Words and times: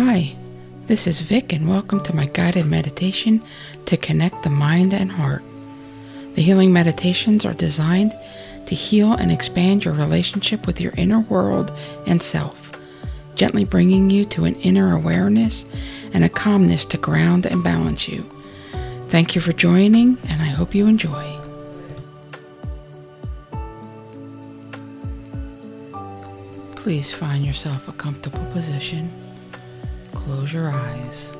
Hi, 0.00 0.36
this 0.86 1.08
is 1.08 1.22
Vic, 1.22 1.52
and 1.52 1.68
welcome 1.68 2.00
to 2.04 2.14
my 2.14 2.26
guided 2.26 2.66
meditation 2.66 3.42
to 3.86 3.96
connect 3.96 4.44
the 4.44 4.48
mind 4.48 4.94
and 4.94 5.10
heart. 5.10 5.42
The 6.36 6.42
healing 6.42 6.72
meditations 6.72 7.44
are 7.44 7.52
designed 7.52 8.16
to 8.66 8.76
heal 8.76 9.14
and 9.14 9.32
expand 9.32 9.84
your 9.84 9.94
relationship 9.94 10.68
with 10.68 10.80
your 10.80 10.92
inner 10.96 11.18
world 11.18 11.72
and 12.06 12.22
self, 12.22 12.70
gently 13.34 13.64
bringing 13.64 14.08
you 14.08 14.24
to 14.26 14.44
an 14.44 14.54
inner 14.60 14.94
awareness 14.94 15.64
and 16.12 16.22
a 16.22 16.28
calmness 16.28 16.84
to 16.84 16.96
ground 16.96 17.44
and 17.44 17.64
balance 17.64 18.06
you. 18.06 18.24
Thank 19.06 19.34
you 19.34 19.40
for 19.40 19.52
joining, 19.52 20.16
and 20.28 20.40
I 20.40 20.46
hope 20.46 20.76
you 20.76 20.86
enjoy. 20.86 21.36
Please 26.76 27.10
find 27.10 27.44
yourself 27.44 27.88
a 27.88 27.92
comfortable 27.92 28.46
position. 28.52 29.10
Close 30.28 30.52
your 30.52 30.70
eyes 30.70 31.32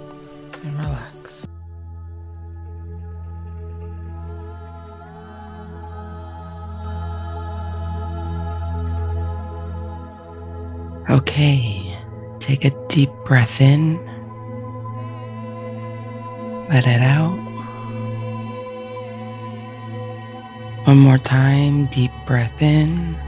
and 0.65 0.79
relax. 0.79 1.47
Okay, 11.11 12.01
take 12.39 12.65
a 12.65 12.71
deep 12.89 13.11
breath 13.27 13.61
in. 13.61 13.99
Let 16.71 16.87
it 16.87 17.03
out. 17.03 17.37
One 20.87 20.97
more 20.97 21.19
time, 21.19 21.89
deep 21.89 22.11
breath 22.25 22.63
in. 22.63 23.19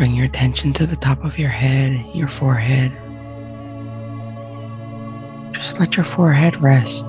Bring 0.00 0.14
your 0.14 0.24
attention 0.24 0.72
to 0.72 0.86
the 0.86 0.96
top 0.96 1.22
of 1.26 1.38
your 1.38 1.50
head, 1.50 1.92
your 2.14 2.26
forehead. 2.26 2.90
Just 5.52 5.78
let 5.78 5.94
your 5.94 6.06
forehead 6.06 6.56
rest. 6.62 7.06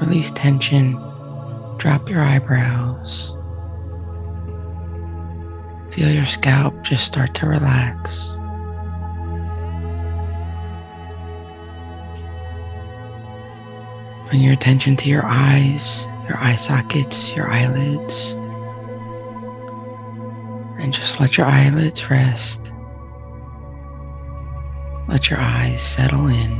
Release 0.00 0.32
tension. 0.32 0.94
Drop 1.78 2.10
your 2.10 2.22
eyebrows. 2.22 3.32
Feel 5.94 6.10
your 6.10 6.26
scalp 6.26 6.74
just 6.82 7.06
start 7.06 7.34
to 7.34 7.46
relax. 7.46 8.30
Bring 14.28 14.42
your 14.42 14.54
attention 14.54 14.96
to 14.96 15.08
your 15.08 15.24
eyes, 15.24 16.04
your 16.26 16.36
eye 16.38 16.56
sockets, 16.56 17.32
your 17.36 17.48
eyelids. 17.48 18.34
And 20.80 20.94
just 20.94 21.20
let 21.20 21.36
your 21.36 21.46
eyelids 21.46 22.10
rest. 22.10 22.72
Let 25.08 25.28
your 25.28 25.38
eyes 25.38 25.82
settle 25.82 26.26
in. 26.28 26.56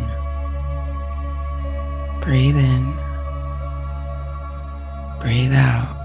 Breathe 2.20 2.56
in. 2.56 2.94
Breathe 5.20 5.54
out. 5.54 5.96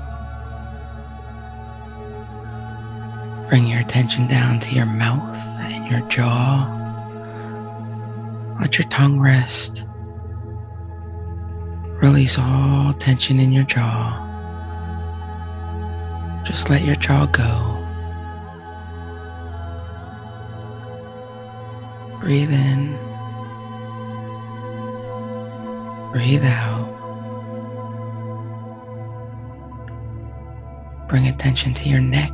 Bring 3.50 3.68
your 3.68 3.82
attention 3.82 4.28
down 4.28 4.60
to 4.62 4.74
your 4.74 4.86
mouth 4.86 5.38
and 5.60 5.86
your 5.92 6.08
jaw. 6.10 6.72
Let 8.62 8.80
your 8.80 8.88
tongue 8.88 9.20
rest. 9.20 9.86
Release 12.02 12.38
all 12.40 12.94
tension 12.94 13.40
in 13.40 13.52
your 13.52 13.66
jaw. 13.66 14.22
Just 16.46 16.70
let 16.70 16.86
your 16.86 16.96
jaw 16.96 17.26
go. 17.26 17.75
Breathe 22.26 22.52
in. 22.52 22.98
Breathe 26.12 26.44
out. 26.44 26.90
Bring 31.08 31.28
attention 31.28 31.76
to 31.76 31.88
your 31.88 32.00
neck 32.00 32.32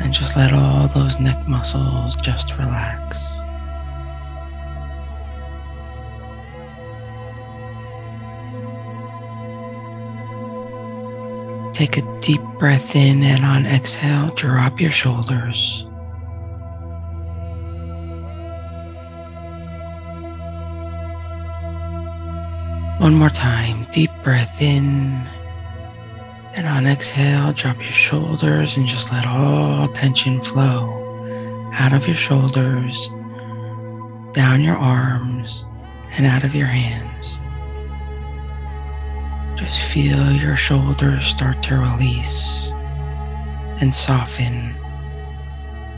and 0.00 0.12
just 0.12 0.36
let 0.36 0.52
all 0.52 0.88
those 0.88 1.18
neck 1.18 1.48
muscles 1.48 2.14
just 2.16 2.58
relax. 2.58 3.26
Take 11.74 11.96
a 11.96 12.20
deep 12.20 12.42
breath 12.58 12.94
in 12.94 13.22
and 13.22 13.46
on 13.46 13.64
exhale, 13.64 14.28
drop 14.34 14.78
your 14.78 14.92
shoulders. 14.92 15.87
One 23.08 23.16
more 23.16 23.30
time, 23.30 23.86
deep 23.90 24.10
breath 24.22 24.60
in 24.60 25.26
and 26.52 26.66
on 26.66 26.86
exhale, 26.86 27.54
drop 27.54 27.78
your 27.78 27.90
shoulders 27.90 28.76
and 28.76 28.86
just 28.86 29.10
let 29.10 29.26
all 29.26 29.88
tension 29.88 30.42
flow 30.42 30.92
out 31.72 31.94
of 31.94 32.06
your 32.06 32.18
shoulders, 32.18 33.08
down 34.34 34.60
your 34.60 34.76
arms, 34.76 35.64
and 36.18 36.26
out 36.26 36.44
of 36.44 36.54
your 36.54 36.66
hands. 36.66 37.38
Just 39.58 39.80
feel 39.80 40.30
your 40.30 40.58
shoulders 40.58 41.24
start 41.24 41.62
to 41.62 41.78
release 41.78 42.72
and 43.80 43.94
soften 43.94 44.74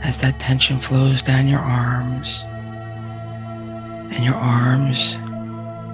as 0.01 0.17
that 0.21 0.39
tension 0.39 0.79
flows 0.79 1.21
down 1.21 1.49
your 1.49 1.59
arms, 1.59 2.45
and 4.15 4.23
your 4.23 4.35
arms 4.35 5.17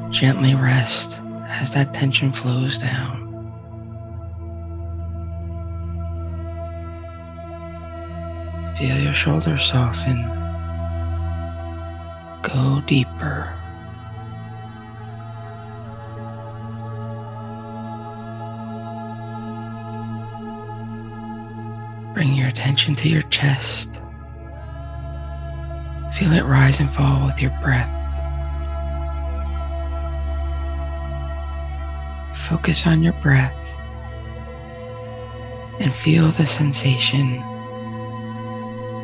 gently 0.10 0.56
rest 0.56 1.22
as 1.48 1.74
that 1.74 1.94
tension 1.94 2.32
flows 2.32 2.80
down. 2.80 3.28
Feel 8.78 8.98
your 9.00 9.14
shoulders 9.14 9.66
soften. 9.66 10.24
Go 12.44 12.82
deeper. 12.86 13.54
Bring 22.14 22.34
your 22.34 22.48
attention 22.48 22.96
to 22.96 23.10
your 23.10 23.24
chest. 23.24 24.02
Feel 26.14 26.34
it 26.34 26.46
rise 26.46 26.80
and 26.80 26.90
fall 26.92 27.26
with 27.26 27.42
your 27.42 27.52
breath. 27.62 27.97
Focus 32.48 32.88
on 32.88 33.04
your 33.04 33.12
breath 33.22 33.78
and 35.82 35.94
feel 35.94 36.32
the 36.32 36.46
sensation 36.46 37.44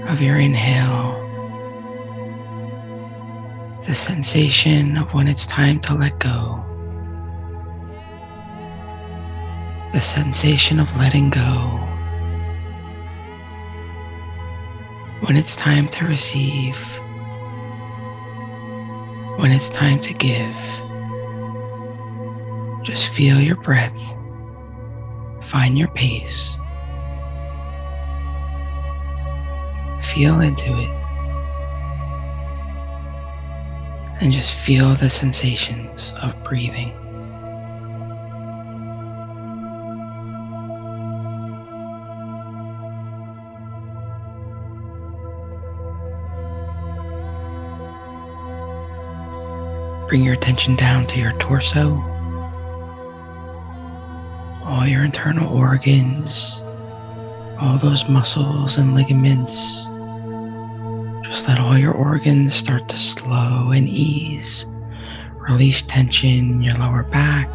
of 0.08 0.22
your 0.22 0.38
inhale, 0.38 1.20
the 3.86 3.96
sensation 3.96 4.96
of 4.96 5.14
when 5.14 5.28
it's 5.28 5.46
time 5.46 5.82
to 5.82 5.94
let 5.94 6.18
go, 6.20 6.64
the 9.92 10.00
sensation 10.00 10.80
of 10.80 10.96
letting 10.98 11.30
go, 11.30 11.52
when 15.28 15.36
it's 15.36 15.58
time 15.58 15.90
to 15.90 16.06
receive, 16.06 16.78
when 19.38 19.52
it's 19.52 19.70
time 19.70 20.00
to 20.00 20.14
give. 20.14 20.58
Just 22.84 23.14
feel 23.14 23.40
your 23.40 23.56
breath, 23.56 23.98
find 25.42 25.78
your 25.78 25.88
pace. 25.90 26.58
feel 30.14 30.42
into 30.42 30.70
it. 30.80 30.90
And 34.22 34.32
just 34.32 34.54
feel 34.54 34.96
the 34.96 35.10
sensations 35.10 36.14
of 36.22 36.42
breathing. 36.44 36.92
Bring 50.08 50.24
your 50.24 50.36
attention 50.36 50.76
down 50.76 51.08
to 51.08 51.20
your 51.20 51.34
torso, 51.40 51.96
all 54.84 54.90
your 54.90 55.06
internal 55.06 55.58
organs, 55.58 56.62
all 57.58 57.78
those 57.78 58.10
muscles 58.10 58.78
and 58.78 58.94
ligaments 58.94 59.86
just 61.24 61.48
let 61.48 61.58
all 61.58 61.78
your 61.78 61.94
organs 61.94 62.54
start 62.54 62.90
to 62.90 62.98
slow 62.98 63.72
and 63.72 63.88
ease. 63.88 64.66
Release 65.38 65.84
tension 65.84 66.30
in 66.30 66.62
your 66.62 66.76
lower 66.76 67.04
back. 67.04 67.48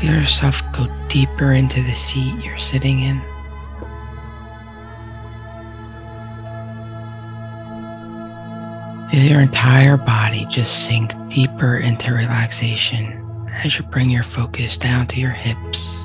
Feel 0.00 0.14
yourself 0.14 0.62
go 0.72 0.88
deeper 1.08 1.52
into 1.52 1.82
the 1.82 1.92
seat 1.92 2.42
you're 2.42 2.56
sitting 2.56 3.00
in. 3.00 3.20
Feel 9.10 9.24
your 9.24 9.40
entire 9.40 9.98
body 9.98 10.46
just 10.48 10.86
sink 10.86 11.12
deeper 11.28 11.76
into 11.76 12.14
relaxation 12.14 13.23
as 13.62 13.78
you 13.78 13.84
bring 13.84 14.10
your 14.10 14.24
focus 14.24 14.76
down 14.76 15.06
to 15.06 15.20
your 15.20 15.30
hips. 15.30 16.04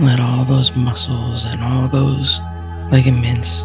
Let 0.00 0.20
all 0.20 0.44
those 0.44 0.76
muscles 0.76 1.44
and 1.44 1.62
all 1.62 1.88
those 1.88 2.40
ligaments 2.90 3.62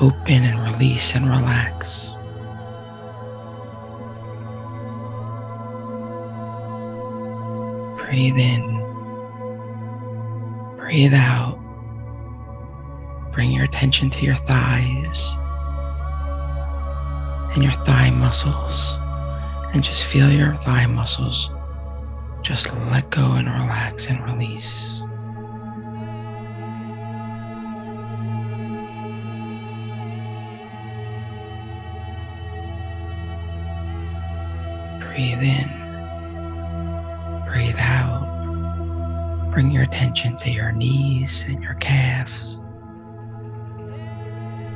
open 0.00 0.44
and 0.44 0.62
release 0.62 1.14
and 1.14 1.28
relax. 1.28 2.12
Breathe 8.04 8.38
in, 8.38 8.78
breathe 10.76 11.14
out. 11.14 11.58
Bring 13.32 13.50
your 13.50 13.64
attention 13.64 14.08
to 14.10 14.24
your 14.24 14.36
thighs 14.36 15.36
and 17.54 17.62
your 17.62 17.72
thigh 17.84 18.10
muscles, 18.10 18.96
and 19.74 19.82
just 19.82 20.04
feel 20.04 20.30
your 20.30 20.54
thigh 20.56 20.86
muscles 20.86 21.50
just 22.46 22.72
let 22.92 23.10
go 23.10 23.32
and 23.32 23.48
relax 23.48 24.06
and 24.06 24.24
release. 24.24 25.00
Breathe 35.00 35.42
in, 35.42 35.68
breathe 37.48 37.74
out. 37.80 39.50
Bring 39.50 39.72
your 39.72 39.82
attention 39.82 40.36
to 40.38 40.52
your 40.52 40.70
knees 40.70 41.44
and 41.48 41.60
your 41.60 41.74
calves. 41.74 42.60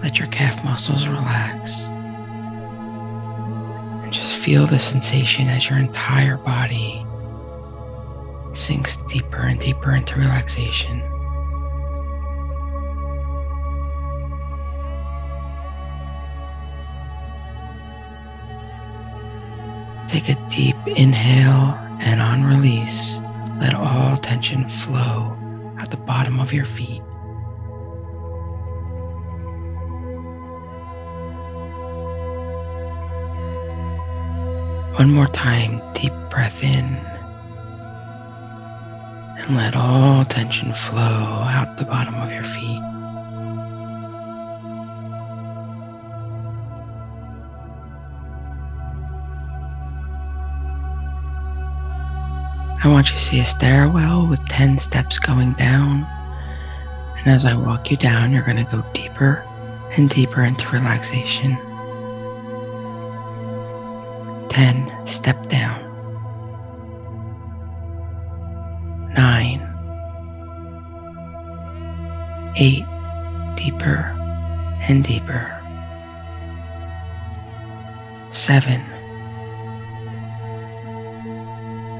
Let 0.02 0.18
your 0.18 0.26
calf 0.32 0.64
muscles 0.64 1.06
relax. 1.06 1.82
And 4.02 4.12
just 4.12 4.34
feel 4.38 4.66
the 4.66 4.80
sensation 4.80 5.48
as 5.48 5.70
your 5.70 5.78
entire 5.78 6.36
body 6.36 7.06
sinks 8.52 8.96
deeper 9.08 9.38
and 9.38 9.60
deeper 9.60 9.92
into 9.92 10.18
relaxation. 10.18 11.00
Take 20.06 20.28
a 20.28 20.48
deep 20.48 20.76
inhale 20.86 21.78
and 22.00 22.20
on 22.20 22.44
release, 22.44 23.20
let 23.60 23.74
all 23.74 24.16
tension 24.16 24.68
flow 24.68 25.36
at 25.78 25.90
the 25.90 25.96
bottom 25.96 26.40
of 26.40 26.52
your 26.52 26.66
feet. 26.66 27.02
One 34.98 35.12
more 35.12 35.28
time, 35.28 35.80
deep 35.94 36.12
breath 36.28 36.62
in. 36.62 37.00
And 39.40 39.56
let 39.56 39.74
all 39.74 40.24
tension 40.24 40.74
flow 40.74 41.00
out 41.00 41.76
the 41.76 41.84
bottom 41.84 42.14
of 42.14 42.30
your 42.30 42.44
feet. 42.44 42.82
I 52.82 52.88
want 52.88 53.10
you 53.10 53.16
to 53.16 53.22
see 53.22 53.40
a 53.40 53.44
stairwell 53.44 54.26
with 54.26 54.42
10 54.48 54.78
steps 54.78 55.18
going 55.18 55.52
down. 55.52 56.06
And 57.18 57.26
as 57.26 57.44
I 57.44 57.54
walk 57.54 57.90
you 57.90 57.96
down, 57.98 58.32
you're 58.32 58.44
going 58.44 58.64
to 58.64 58.70
go 58.70 58.82
deeper 58.94 59.44
and 59.92 60.08
deeper 60.08 60.42
into 60.42 60.66
relaxation. 60.70 61.58
10, 64.48 65.06
step 65.06 65.46
down. 65.48 65.89
8, 72.56 72.84
deeper 73.56 74.16
and 74.88 75.04
deeper. 75.04 75.56
7, 78.32 78.80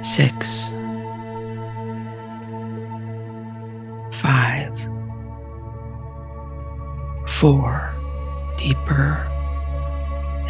six, 0.02 0.70
five, 4.12 4.72
four, 7.28 7.94
deeper 8.56 9.26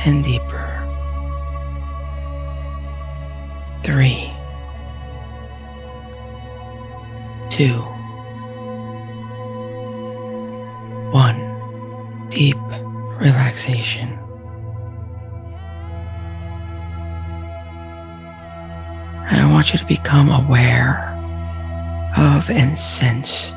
and 0.05 0.23
deeper, 0.25 0.67
three, 3.83 4.33
two, 7.51 7.85
deep 12.41 12.57
relaxation. 13.21 14.19
I 19.29 19.47
want 19.53 19.75
you 19.75 19.79
to 19.79 19.85
become 19.85 20.31
aware 20.31 21.07
of 22.17 22.49
and 22.49 22.79
sense 22.79 23.53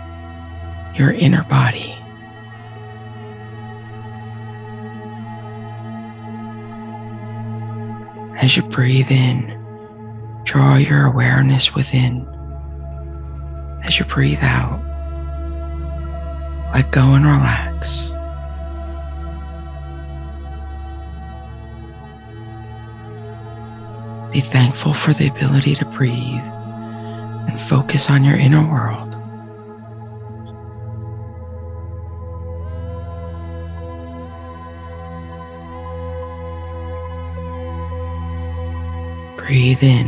your 0.95 1.13
inner 1.13 1.45
body. 1.45 1.95
As 8.36 8.57
you 8.57 8.63
breathe 8.63 9.12
in, 9.12 9.47
draw 10.44 10.75
your 10.75 11.06
awareness 11.06 11.74
within. 11.74 12.27
As 13.86 13.97
you 13.97 14.03
breathe 14.03 14.39
out, 14.41 14.81
let 16.74 16.91
go 16.91 17.13
and 17.13 17.24
relax. 17.24 18.12
Be 24.33 24.41
thankful 24.41 24.95
for 24.95 25.13
the 25.13 25.27
ability 25.27 25.75
to 25.75 25.85
breathe 25.85 26.47
and 27.47 27.59
focus 27.59 28.09
on 28.09 28.24
your 28.24 28.35
inner 28.35 28.68
world. 28.68 29.12
Breathe 39.38 39.84
in 39.84 40.07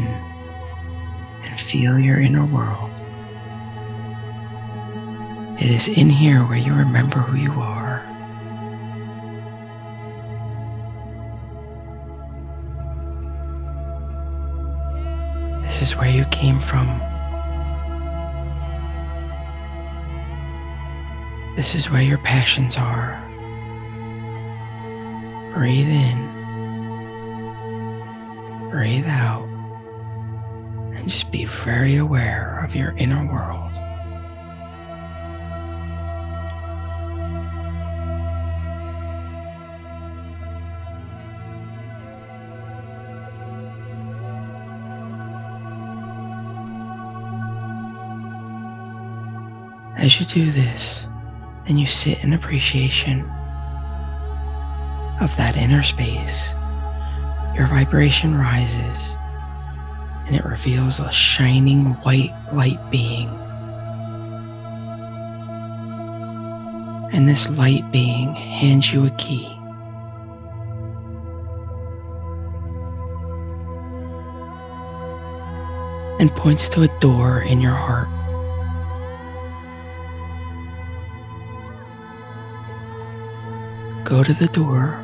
and 1.44 1.62
feel 1.62 2.00
your 2.00 2.18
inner 2.18 2.48
world. 2.48 2.90
It 5.62 5.70
is 5.70 5.88
in 5.88 6.10
here 6.10 6.40
where 6.46 6.58
you 6.58 6.74
remember 6.74 7.20
who 7.20 7.38
you 7.38 7.52
are. 7.52 7.85
Where 15.98 16.10
you 16.10 16.26
came 16.26 16.60
from. 16.60 16.88
This 21.56 21.74
is 21.74 21.90
where 21.90 22.02
your 22.02 22.18
passions 22.18 22.76
are. 22.78 23.22
Breathe 25.54 25.88
in, 25.88 26.18
breathe 28.70 29.08
out, 29.08 29.48
and 30.96 31.10
just 31.10 31.32
be 31.32 31.46
very 31.46 31.96
aware 31.96 32.62
of 32.64 32.76
your 32.76 32.92
inner 32.98 33.26
world. 33.32 33.65
As 49.98 50.20
you 50.20 50.26
do 50.26 50.52
this 50.52 51.06
and 51.68 51.80
you 51.80 51.88
sit 51.88 52.20
in 52.20 52.34
appreciation 52.34 53.22
of 55.22 55.36
that 55.38 55.56
inner 55.56 55.84
space, 55.84 56.54
your 57.56 57.68
vibration 57.68 58.36
rises 58.36 59.18
and 60.28 60.36
it 60.36 60.44
reveals 60.44 61.00
a 61.00 61.12
shining 61.12 61.94
white 62.04 62.34
light 62.52 62.80
being. 62.92 63.30
And 67.14 67.28
this 67.28 67.50
light 67.52 67.90
being 67.92 68.34
hands 68.36 68.92
you 68.92 69.06
a 69.06 69.12
key. 69.12 69.52
and 76.20 76.32
points 76.36 76.70
to 76.70 76.82
a 76.82 77.00
door 77.00 77.42
in 77.42 77.60
your 77.60 77.74
heart. 77.74 78.08
Go 84.06 84.24
to 84.24 84.36
the 84.36 84.46
door, 84.46 85.00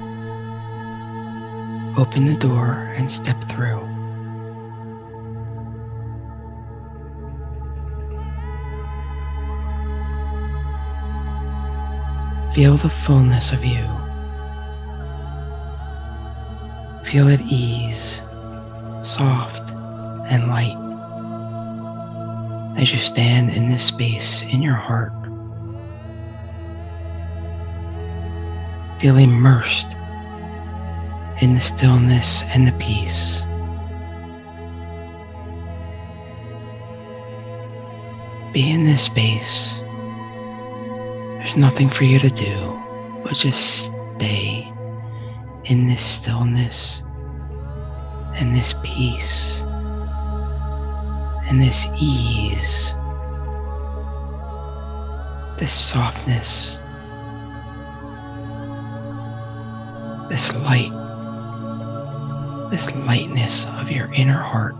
open 1.97 2.27
the 2.27 2.37
door, 2.37 2.93
and 2.95 3.11
step 3.11 3.35
through. 3.49 3.79
Feel 12.53 12.77
the 12.77 12.91
fullness 12.91 13.51
of 13.51 13.65
you. 13.65 13.87
Feel 17.03 17.27
at 17.27 17.41
ease, 17.41 18.21
soft 19.01 19.71
and 20.29 20.47
light 20.47 20.77
as 22.79 22.93
you 22.93 22.99
stand 22.99 23.49
in 23.49 23.67
this 23.67 23.83
space 23.83 24.43
in 24.43 24.61
your 24.61 24.75
heart. 24.75 25.20
Feel 29.01 29.17
immersed 29.17 29.95
in 31.41 31.55
the 31.55 31.59
stillness 31.59 32.43
and 32.43 32.67
the 32.67 32.71
peace. 32.73 33.41
Be 38.53 38.69
in 38.69 38.83
this 38.83 39.01
space. 39.01 39.73
There's 41.39 41.57
nothing 41.57 41.89
for 41.89 42.03
you 42.03 42.19
to 42.19 42.29
do 42.29 42.79
but 43.23 43.33
just 43.33 43.91
stay 44.17 44.71
in 45.63 45.87
this 45.87 46.03
stillness 46.03 47.01
and 48.35 48.55
this 48.55 48.75
peace 48.83 49.61
and 51.49 51.59
this 51.59 51.87
ease, 51.99 52.93
this 55.57 55.73
softness, 55.73 56.77
this 60.31 60.55
light, 60.55 60.89
this 62.71 62.95
lightness 62.95 63.65
of 63.65 63.91
your 63.91 64.09
inner 64.13 64.41
heart. 64.41 64.75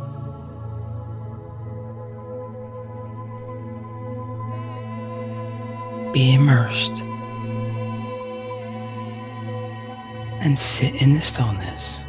Be 6.13 6.34
immersed 6.36 6.93
and 10.39 10.58
sit 10.58 10.96
in 10.96 11.15
the 11.15 11.22
stillness. 11.22 12.05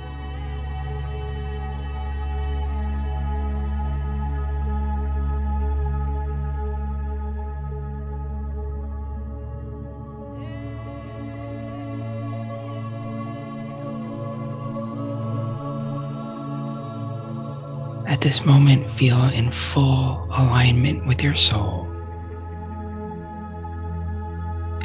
At 18.12 18.21
this 18.21 18.45
moment, 18.45 18.90
feel 18.90 19.25
in 19.31 19.50
full 19.50 20.28
alignment 20.31 21.07
with 21.07 21.23
your 21.23 21.35
soul. 21.35 21.90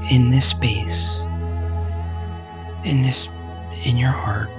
In 0.09 0.31
this 0.31 0.45
space, 0.45 1.19
in 2.85 3.01
this 3.01 3.27
in 3.83 3.97
your 3.97 4.11
heart. 4.11 4.49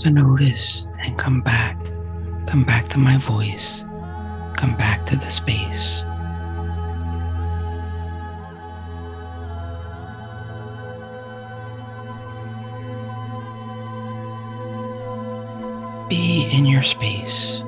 To 0.00 0.10
notice 0.10 0.86
and 1.00 1.18
come 1.18 1.42
back. 1.42 1.76
Come 2.46 2.64
back 2.64 2.88
to 2.88 2.98
my 2.98 3.18
voice. 3.18 3.84
Come 4.56 4.74
back 4.76 5.04
to 5.06 5.16
the 5.16 5.28
space. 5.28 6.02
Be 16.08 16.48
in 16.50 16.66
your 16.66 16.82
space, 16.82 17.60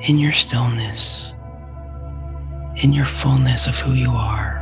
in 0.00 0.18
your 0.18 0.32
stillness, 0.32 1.34
in 2.76 2.92
your 2.92 3.06
fullness 3.06 3.66
of 3.66 3.78
who 3.78 3.92
you 3.92 4.10
are. 4.10 4.59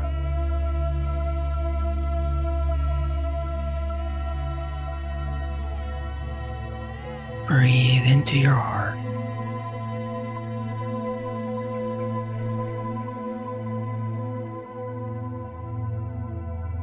Breathe 7.48 8.04
into 8.04 8.38
your 8.38 8.52
heart. 8.52 8.94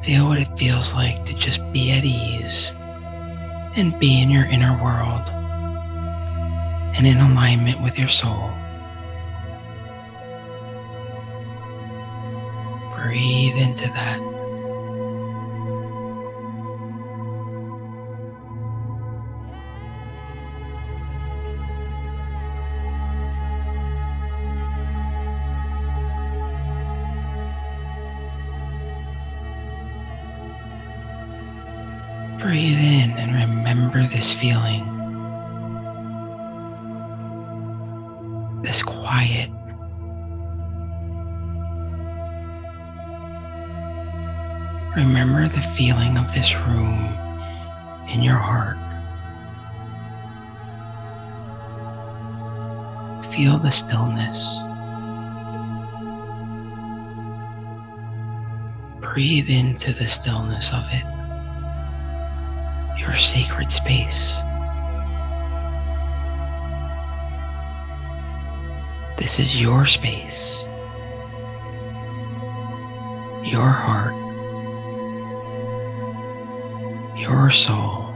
Feel 0.04 0.26
what 0.26 0.38
it 0.38 0.58
feels 0.58 0.92
like 0.92 1.24
to 1.26 1.34
just 1.34 1.60
be 1.72 1.92
at 1.92 2.04
ease 2.04 2.72
and 3.76 3.96
be 4.00 4.20
in 4.20 4.28
your 4.28 4.46
inner 4.46 4.76
world 4.82 5.28
and 6.96 7.06
in 7.06 7.18
alignment 7.18 7.80
with 7.80 7.96
your 7.96 8.08
soul. 8.08 8.50
Breathe 12.96 13.54
into 13.54 13.86
that. 13.86 14.35
Remember 33.96 34.14
this 34.14 34.30
feeling. 34.30 34.84
This 38.62 38.82
quiet. 38.82 39.50
Remember 44.96 45.48
the 45.48 45.62
feeling 45.62 46.18
of 46.18 46.32
this 46.34 46.54
room 46.54 47.06
in 48.10 48.22
your 48.22 48.36
heart. 48.36 48.76
Feel 53.32 53.58
the 53.58 53.70
stillness. 53.70 54.58
Breathe 59.00 59.48
into 59.48 59.94
the 59.94 60.08
stillness 60.08 60.70
of 60.72 60.84
it 60.90 61.15
your 63.06 63.14
sacred 63.14 63.70
space. 63.70 64.34
This 69.16 69.38
is 69.38 69.60
your 69.60 69.86
space, 69.86 70.64
your 73.44 73.70
heart, 73.70 74.14
your 77.16 77.50
soul. 77.50 78.12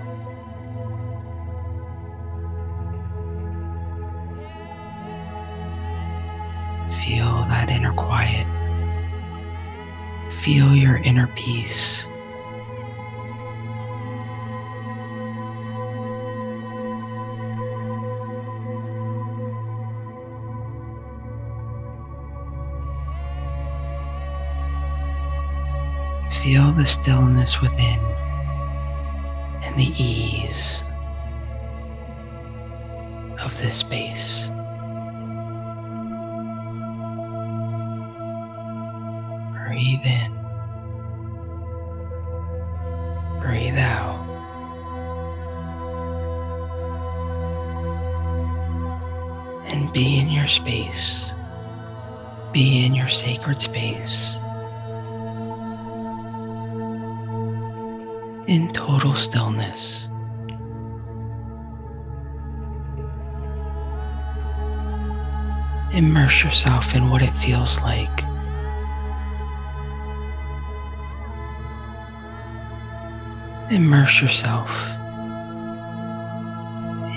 Feel 7.04 7.44
that 7.44 7.70
inner 7.70 7.92
quiet. 7.92 8.46
Feel 10.32 10.74
your 10.74 10.96
inner 10.96 11.28
peace. 11.36 12.04
Feel 26.42 26.72
the 26.72 26.86
stillness 26.86 27.60
within 27.60 28.00
and 29.62 29.76
the 29.78 29.92
ease 30.02 30.82
of 33.38 33.54
this 33.58 33.76
space. 33.76 34.46
Breathe 39.66 40.00
in, 40.02 40.32
breathe 43.42 43.78
out. 43.78 44.18
And 49.68 49.92
be 49.92 50.18
in 50.18 50.30
your 50.30 50.48
space, 50.48 51.26
be 52.50 52.86
in 52.86 52.94
your 52.94 53.10
sacred 53.10 53.60
space. 53.60 54.36
In 58.50 58.72
total 58.72 59.14
stillness. 59.14 60.08
Immerse 65.92 66.42
yourself 66.42 66.96
in 66.96 67.10
what 67.10 67.22
it 67.22 67.36
feels 67.36 67.80
like 67.80 68.24
Immerse 73.70 74.20
yourself 74.20 74.90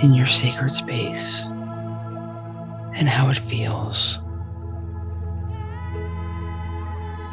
in 0.03 0.13
your 0.13 0.27
sacred 0.27 0.71
space 0.71 1.47
and 2.93 3.09
how 3.09 3.31
it 3.31 3.39
feels 3.39 4.19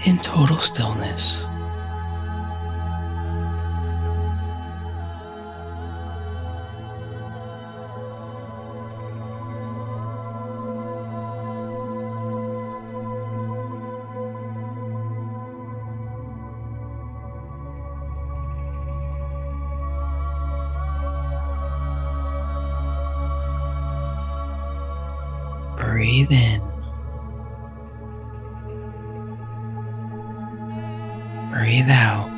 in 0.07 0.19
total 0.21 0.59
stillness. 0.59 1.45
Breathe 26.01 26.33
in. 26.33 26.61
Breathe 31.53 31.91
out. 31.91 32.31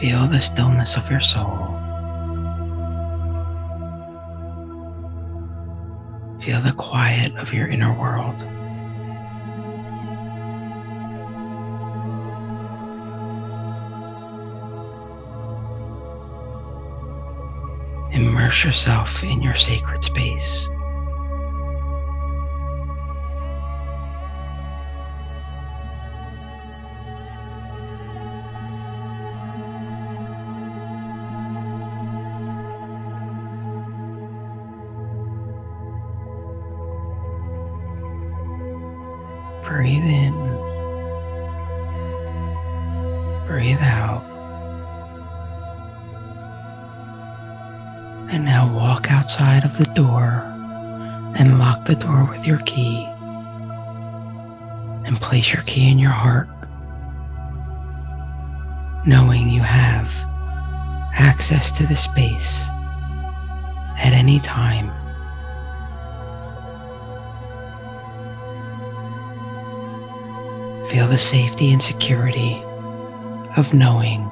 Feel 0.00 0.26
the 0.26 0.40
stillness 0.40 0.96
of 0.96 1.08
your 1.08 1.20
soul. 1.20 1.54
Feel 6.42 6.60
the 6.62 6.74
quiet 6.76 7.36
of 7.36 7.52
your 7.54 7.68
inner 7.68 7.96
world. 7.96 8.34
Immerse 18.26 18.64
yourself 18.64 19.22
in 19.22 19.40
your 19.40 19.54
sacred 19.54 20.02
space. 20.02 20.68
Outside 49.26 49.64
of 49.64 49.76
the 49.76 49.92
door 49.92 50.44
and 51.34 51.58
lock 51.58 51.84
the 51.84 51.96
door 51.96 52.28
with 52.30 52.46
your 52.46 52.60
key. 52.60 53.02
And 55.04 55.20
place 55.20 55.52
your 55.52 55.64
key 55.64 55.90
in 55.90 55.98
your 55.98 56.12
heart, 56.12 56.48
knowing 59.04 59.48
you 59.48 59.62
have 59.62 60.14
access 61.12 61.72
to 61.72 61.86
the 61.88 61.96
space 61.96 62.68
at 63.98 64.12
any 64.12 64.38
time. 64.38 64.92
Feel 70.88 71.08
the 71.08 71.18
safety 71.18 71.72
and 71.72 71.82
security 71.82 72.62
of 73.56 73.74
knowing 73.74 74.30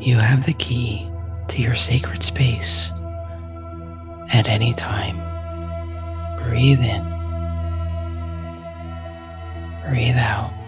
you 0.00 0.16
have 0.16 0.46
the 0.46 0.54
key 0.54 1.06
to 1.48 1.60
your 1.60 1.76
sacred 1.76 2.22
space 2.22 2.90
at 4.30 4.48
any 4.48 4.74
time. 4.74 5.16
Breathe 6.42 6.80
in, 6.80 7.02
breathe 9.88 10.16
out. 10.16 10.63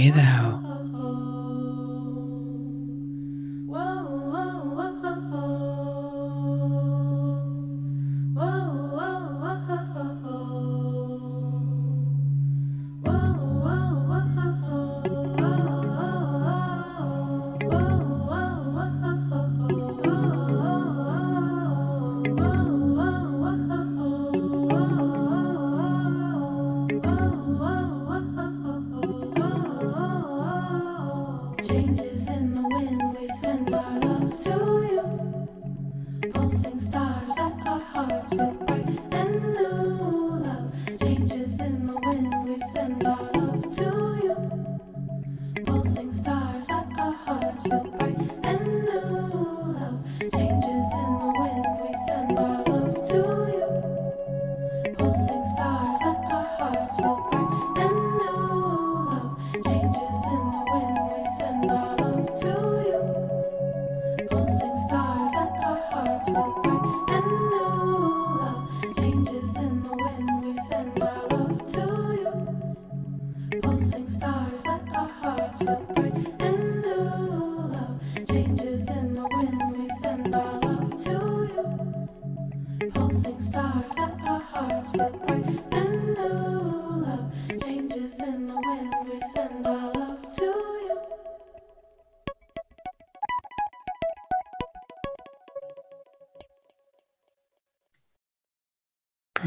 Breathe 0.00 0.16
out. 0.16 0.49
Two. 34.42 34.69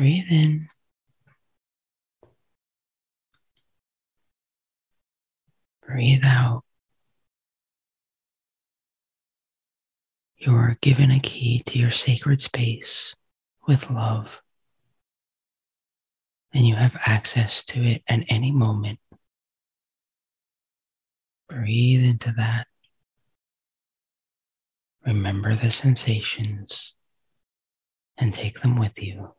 Breathe 0.04 0.26
in. 0.30 0.68
Breathe 5.88 6.26
out. 6.26 6.66
You 10.36 10.56
are 10.56 10.78
given 10.82 11.10
a 11.10 11.22
key 11.22 11.60
to 11.68 11.80
your 11.80 11.92
sacred 11.92 12.42
space 12.42 13.16
with 13.66 13.90
love, 13.90 14.30
and 16.54 16.68
you 16.68 16.76
have 16.76 16.98
access 17.06 17.64
to 17.68 17.82
it 17.82 18.04
at 18.06 18.26
any 18.28 18.52
moment. 18.52 19.00
Breathe 21.48 22.04
into 22.04 22.34
that. 22.36 22.68
Remember 25.06 25.56
the 25.56 25.72
sensations 25.72 26.94
and 28.18 28.34
take 28.34 28.62
them 28.62 28.78
with 28.78 29.02
you. 29.02 29.34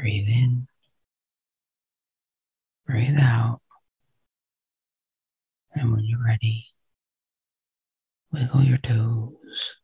Breathe 0.00 0.28
in. 0.28 0.68
Breathe 2.86 3.18
out. 3.18 3.60
And 5.74 5.92
when 5.92 6.04
you're 6.04 6.24
ready, 6.24 6.66
wiggle 8.30 8.62
your 8.62 8.78
toes, 8.78 9.74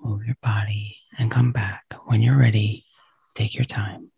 move 0.00 0.24
your 0.24 0.36
body, 0.42 0.96
and 1.18 1.30
come 1.30 1.52
back. 1.52 1.84
When 2.06 2.20
you're 2.20 2.36
ready, 2.38 2.84
take 3.34 3.54
your 3.54 3.64
time. 3.64 4.10